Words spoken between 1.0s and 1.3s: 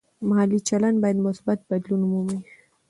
باید